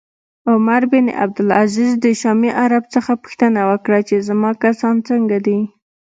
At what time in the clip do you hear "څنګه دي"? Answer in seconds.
5.09-5.59